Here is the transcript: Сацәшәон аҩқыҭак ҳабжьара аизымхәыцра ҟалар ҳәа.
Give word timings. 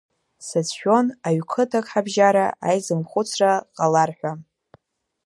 Сацәшәон 0.47 1.07
аҩқыҭак 1.27 1.85
ҳабжьара 1.91 2.45
аизымхәыцра 2.67 3.51
ҟалар 3.75 4.09
ҳәа. 4.17 4.31